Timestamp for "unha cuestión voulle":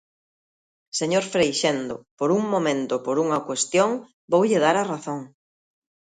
3.25-4.57